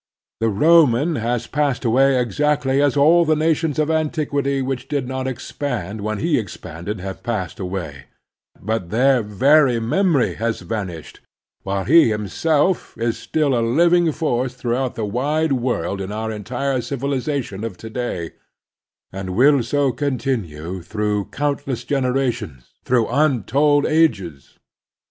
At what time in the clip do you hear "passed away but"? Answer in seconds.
7.21-8.89